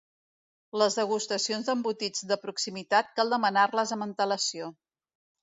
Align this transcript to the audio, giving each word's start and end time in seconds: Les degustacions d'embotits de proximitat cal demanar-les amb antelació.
Les 0.81 0.95
degustacions 0.99 1.67
d'embotits 1.69 2.25
de 2.31 2.39
proximitat 2.47 3.13
cal 3.21 3.35
demanar-les 3.35 3.95
amb 3.99 4.09
antelació. 4.09 4.73